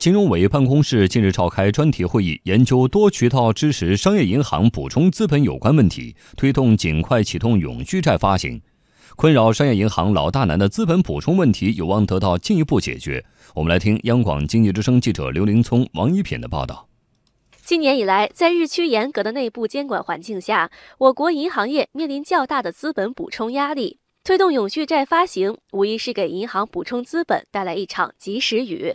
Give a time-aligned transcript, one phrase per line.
[0.00, 8.62] 金融委办公室近日召开专题会议，研究多渠道支持商业银行补充资本有关问题，推动尽快启动永续债发行。
[9.14, 13.22] 困扰商业银行老大难的资本补充问题有望得到进一步解决。
[13.54, 16.88] 我们来听央广经济之声记者刘林聪、王一品的报道。
[17.62, 23.98] 今年以来，在日趋严格的内部监管环境下，我国银行业面临较大的资本补充压力。
[24.24, 28.94] 推动永续债发行，无疑是给银行补充资本带来一场及时雨。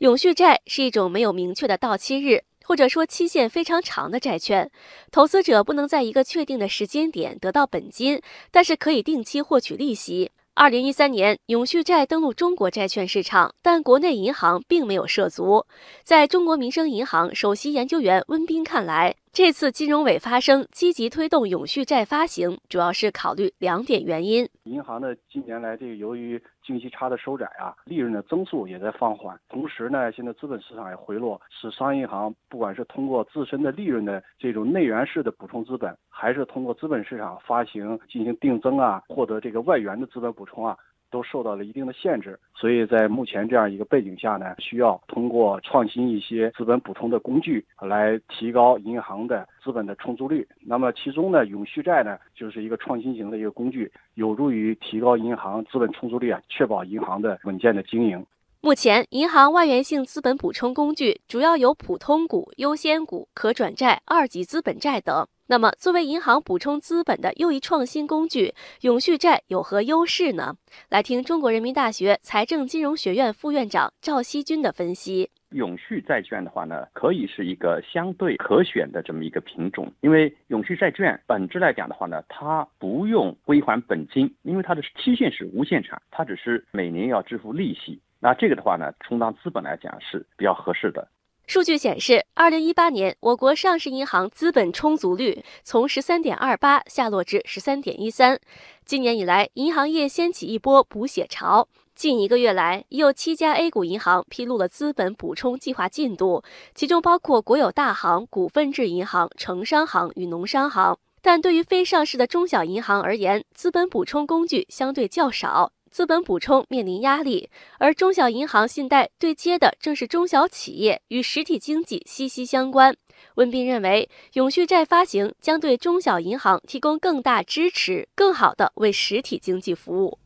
[0.00, 4.70] 永续债是一种没有明确的到期日，或者说期限非常长的债券。
[5.10, 8.18] 投资者不能在一个确定的时间点得到本金，
[8.50, 10.30] 但是可以定期获取利息。
[10.54, 15.66] 二零一三年，永续债登陆中国债券市场，但国内银行并没有涉足。
[16.02, 24.48] 在中国民生银行首席研究员温彬看来，这次金融委发声积极推动永续债发行，主要是考虑两点原因。
[24.64, 29.38] 银行呢，近年来这个由于经济差的收窄啊，利润的增速也在放缓。
[29.48, 40.76] 同时呢，现在资本市场也回落，使商业银行不管是通过自身的利润的这种内源式的补充资本，还是通过资本市场发行进行定增啊，获得这个外源的资本补充啊。
[41.10, 50.46] 都受到了一定的限制，所以在目前这样一个背景下呢，需要通过创新一些资本补充的工具来提高银行的资本的充足率。
[50.60, 58.24] 那么其中呢，永续债呢就是一个创新型的一个工具，有助于提高银行资本充足率啊，确保银行的稳健的经营。
[58.62, 65.26] 目前，银行外源性资本补充工具主要有普通股、优先股、可转债、二级资本债等。
[65.50, 70.54] 那么，作为银行补充资本的又一创新工具，永续债有何优势呢？
[70.88, 75.28] 来听中国人民大学财政金融学院副院长赵锡军的分析。
[75.48, 88.00] 永续债券的话呢，可以是一个相对可选的这么一个品种，因为永续债券本质来讲的话呢，它不用归还本金，因为它的期限是无限长，它只是每年要支付利息。
[88.20, 91.08] 那这个的话呢，充当资本来讲是比较合适的。
[91.50, 98.38] 数据显示，二零一八年我国上市银行资本充足率从十三点二八下落至十三点一三。
[98.86, 101.66] 今年以来，银行业掀起一波补血潮。
[101.96, 110.96] 近一个月来，已有七家 A 股银行披露了资本补充计划进度，其中包括国有大行、股份制银行、城商行与农商行。
[111.20, 115.72] 但对于非上市的中小银行而言，资本补充工具相对较少。
[115.90, 122.96] 资本补充面临压力，而中小银行信贷对接的正是中小企业，与实体经济息息相关。
[123.34, 130.19] 温彬认为，永续债发行将对中小银行提供更大支持，更好地为实体经济服务。